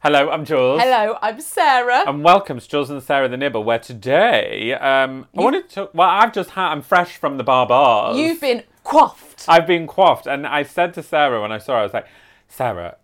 [0.00, 0.80] Hello, I'm Jules.
[0.80, 2.04] Hello, I'm Sarah.
[2.06, 5.90] And welcome to Jules and Sarah the Nibble, where today um, I wanted to.
[5.92, 6.70] Well, I've just had.
[6.70, 8.16] I'm fresh from the barbars.
[8.16, 9.46] You've been coiffed.
[9.48, 12.06] I've been coiffed, and I said to Sarah when I saw her, I was like,
[12.46, 12.96] Sarah,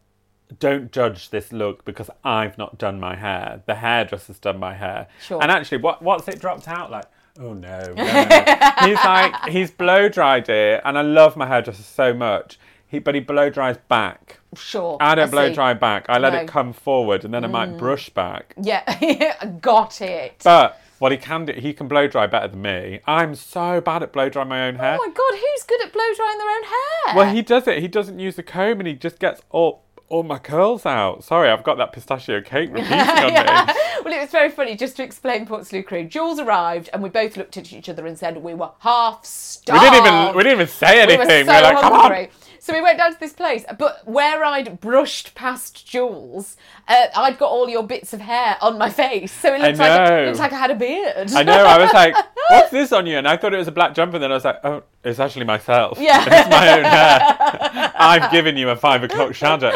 [0.60, 3.62] don't judge this look because I've not done my hair.
[3.66, 5.08] The hairdresser's done my hair.
[5.20, 5.42] Sure.
[5.42, 7.06] And actually, what what's it dropped out like?
[7.40, 8.72] Oh no, no, no.
[8.86, 12.56] he's like he's blow dried it, and I love my hairdresser so much.
[12.94, 14.38] He but he blow dries back.
[14.56, 14.96] Sure.
[15.00, 15.54] I don't blow see.
[15.54, 16.06] dry back.
[16.08, 16.40] I let No.
[16.40, 17.78] it come forward, and then I might mm.
[17.78, 18.54] brush back.
[18.60, 20.40] Yeah, got it.
[20.44, 23.00] But what he can do, he can blow dry better than me.
[23.06, 24.96] I'm so bad at blow drying my own hair.
[25.00, 27.16] oh my god, who's good at blow drying their own hair?
[27.16, 27.78] well, he does it.
[27.80, 31.24] He doesn't use the comb, and he just gets all all my curls out.
[31.24, 33.74] Sorry, I've got that pistachio cake repeating on me.
[34.04, 34.76] Well, it was very funny.
[34.76, 38.16] Just to explain Portslade Crew, Jules arrived and we both looked at each other and
[38.16, 39.82] said we were half We starved.
[39.82, 41.18] didn't even we didn't even say We anything.
[41.18, 42.30] were We so were like, come hungry.
[42.64, 46.56] So we went down to this place, but where I'd brushed past Jules,
[46.88, 49.78] uh, I'd got all your bits of hair on my face, so it I looked
[49.80, 51.30] like it looked like I had a beard.
[51.34, 51.62] I know.
[51.62, 52.14] I was like,
[52.48, 54.16] "What's this on you?" And I thought it was a black jumper.
[54.16, 55.98] And then I was like, "Oh, it's actually myself.
[56.00, 56.24] Yeah.
[56.26, 57.92] it's my own hair.
[57.96, 59.70] I've given you a five o'clock shadow."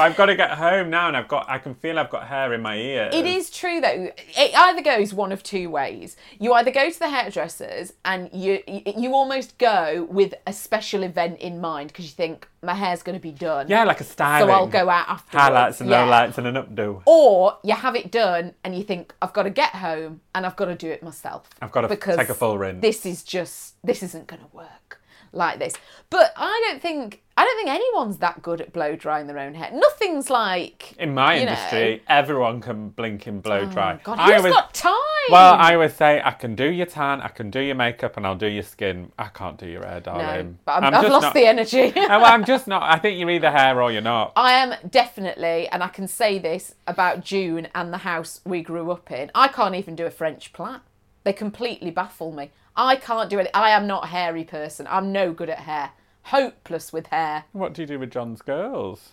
[0.00, 1.48] But I've got to get home now, and I've got.
[1.48, 3.14] I can feel I've got hair in my ears.
[3.14, 4.10] It is true though.
[4.16, 6.16] It either goes one of two ways.
[6.38, 11.38] You either go to the hairdressers and you you almost go with a special event
[11.40, 13.68] in mind because you think my hair's going to be done.
[13.68, 14.48] Yeah, like a styling.
[14.48, 15.44] So I'll go out afterwards.
[15.44, 16.06] Highlights and Yeah.
[16.06, 17.02] lowlights and an updo.
[17.04, 20.56] Or you have it done and you think I've got to get home and I've
[20.56, 21.48] got to do it myself.
[21.60, 22.80] I've got to because take a full rinse.
[22.80, 24.99] This is just this isn't going to work
[25.32, 25.74] like this.
[26.10, 29.54] But I don't think I don't think anyone's that good at blow drying their own
[29.54, 29.70] hair.
[29.72, 33.98] Nothing's like In my you know- industry, everyone can blink and blow oh, dry.
[34.04, 34.94] God, I who's always- got time?
[35.30, 38.26] Well, I would say I can do your tan, I can do your makeup, and
[38.26, 39.10] I'll do your skin.
[39.18, 40.48] I can't do your hair, darling.
[40.48, 41.92] no, but I've just lost not- the energy.
[42.10, 42.82] Oh, well, I'm just not.
[42.82, 44.32] I think you're either hair or you're not.
[44.36, 48.90] I am definitely, and I can say this about June and the house we grew
[48.90, 49.30] up in.
[49.34, 50.80] I can't even do a French plait.
[51.24, 52.50] They completely baffle me.
[52.86, 53.50] I can't do it.
[53.54, 54.86] I am not a hairy person.
[54.90, 55.90] I'm no good at hair.
[56.24, 57.44] Hopeless with hair.
[57.52, 59.10] What do you do with John's girls?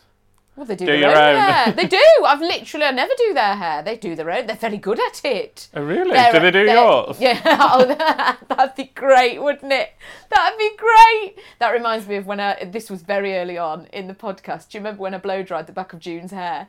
[0.56, 1.40] Well, they do, Do their your own, own.
[1.40, 1.72] hair.
[1.76, 2.02] They do.
[2.26, 3.84] I've literally, I never do their hair.
[3.84, 4.48] They do their own.
[4.48, 5.68] They're very good at it.
[5.76, 6.12] Oh, really?
[6.14, 7.18] They're- do they do yours?
[7.20, 7.40] Yeah.
[7.46, 7.86] Oh,
[8.50, 9.92] that'd be great, wouldn't it?
[10.30, 11.36] That'd be great.
[11.60, 14.70] That reminds me of when I, this was very early on in the podcast.
[14.70, 16.68] Do you remember when I blow dried the back of June's hair?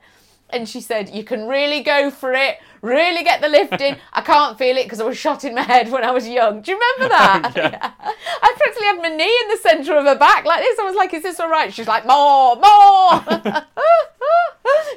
[0.50, 3.98] And she said, You can really go for it, really get the lift in.
[4.12, 6.62] I can't feel it because I was shot in my head when I was young.
[6.62, 7.53] Do you remember that?
[7.56, 7.92] Yeah.
[8.00, 10.78] I practically had my knee in the centre of her back like this.
[10.78, 11.72] I was like, Is this all right?
[11.72, 13.62] She's like, More, more.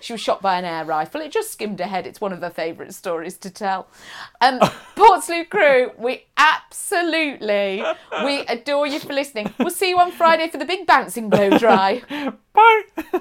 [0.02, 1.22] she was shot by an air rifle.
[1.22, 2.08] It just skimmed her head.
[2.08, 3.88] It's one of her favourite stories to tell.
[4.40, 4.60] Um,
[4.96, 7.84] Portslade crew, we absolutely,
[8.24, 9.54] we adore you for listening.
[9.60, 12.02] We'll see you on Friday for the big bouncing blow dry.
[12.54, 13.21] Bye.